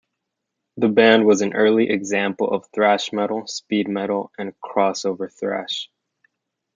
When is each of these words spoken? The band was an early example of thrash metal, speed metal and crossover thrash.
The 0.77 0.87
band 0.87 1.27
was 1.27 1.41
an 1.41 1.53
early 1.53 1.91
example 1.91 2.49
of 2.49 2.65
thrash 2.73 3.13
metal, 3.13 3.45
speed 3.45 3.87
metal 3.87 4.31
and 4.35 4.51
crossover 4.59 5.31
thrash. 5.31 5.91